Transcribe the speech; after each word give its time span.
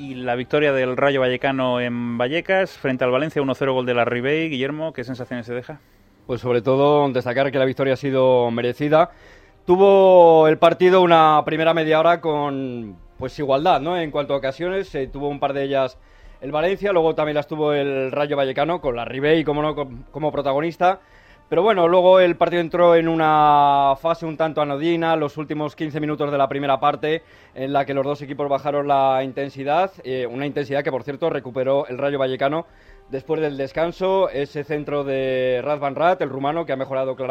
y 0.00 0.14
la 0.14 0.34
victoria 0.34 0.72
del 0.72 0.96
Rayo 0.96 1.20
Vallecano 1.20 1.78
en 1.78 2.16
Vallecas 2.16 2.70
frente 2.70 3.04
al 3.04 3.10
Valencia 3.10 3.42
1-0 3.42 3.72
gol 3.74 3.84
de 3.84 3.92
la 3.92 4.06
Ribey. 4.06 4.48
Guillermo, 4.48 4.94
¿qué 4.94 5.04
sensaciones 5.04 5.44
se 5.44 5.52
deja? 5.52 5.78
Pues 6.26 6.40
sobre 6.40 6.62
todo 6.62 7.06
destacar 7.10 7.52
que 7.52 7.58
la 7.58 7.66
victoria 7.66 7.92
ha 7.92 7.96
sido 7.98 8.50
merecida. 8.50 9.10
Tuvo 9.66 10.48
el 10.48 10.56
partido 10.56 11.02
una 11.02 11.42
primera 11.44 11.74
media 11.74 12.00
hora 12.00 12.22
con 12.22 12.96
pues 13.18 13.38
igualdad, 13.38 13.82
¿no? 13.82 13.98
En 13.98 14.10
cuanto 14.10 14.32
a 14.32 14.38
ocasiones, 14.38 14.94
eh, 14.94 15.06
tuvo 15.06 15.28
un 15.28 15.38
par 15.38 15.52
de 15.52 15.64
ellas 15.64 15.98
el 16.40 16.50
Valencia, 16.50 16.92
luego 16.92 17.14
también 17.14 17.34
las 17.34 17.46
tuvo 17.46 17.74
el 17.74 18.10
Rayo 18.10 18.38
Vallecano 18.38 18.80
con 18.80 18.96
la 18.96 19.04
Ribey 19.04 19.44
como 19.44 19.60
no 19.60 19.74
como 20.10 20.32
protagonista. 20.32 21.00
Pero 21.50 21.64
bueno, 21.64 21.88
luego 21.88 22.20
el 22.20 22.36
partido 22.36 22.60
entró 22.60 22.94
en 22.94 23.08
una 23.08 23.96
fase 24.00 24.24
un 24.24 24.36
tanto 24.36 24.62
anodina, 24.62 25.16
los 25.16 25.36
últimos 25.36 25.74
15 25.74 25.98
minutos 25.98 26.30
de 26.30 26.38
la 26.38 26.48
primera 26.48 26.78
parte, 26.78 27.24
en 27.56 27.72
la 27.72 27.84
que 27.84 27.92
los 27.92 28.04
dos 28.04 28.22
equipos 28.22 28.48
bajaron 28.48 28.86
la 28.86 29.24
intensidad, 29.24 29.90
eh, 30.04 30.28
una 30.30 30.46
intensidad 30.46 30.84
que 30.84 30.92
por 30.92 31.02
cierto 31.02 31.28
recuperó 31.28 31.88
el 31.88 31.98
Rayo 31.98 32.20
Vallecano 32.20 32.66
después 33.08 33.40
del 33.40 33.56
descanso, 33.56 34.30
ese 34.30 34.62
centro 34.62 35.02
de 35.02 35.60
Radvan 35.64 35.96
Rat, 35.96 36.22
el 36.22 36.28
rumano, 36.28 36.64
que 36.64 36.72
ha 36.72 36.76
mejorado 36.76 37.16
claramente. 37.16 37.28